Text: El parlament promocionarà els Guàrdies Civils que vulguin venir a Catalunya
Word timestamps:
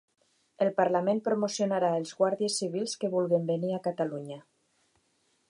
El 0.63 0.69
parlament 0.77 1.21
promocionarà 1.27 1.91
els 1.99 2.15
Guàrdies 2.21 2.57
Civils 2.63 2.97
que 3.05 3.13
vulguin 3.15 3.47
venir 3.53 3.75
a 3.79 3.83
Catalunya 3.91 4.41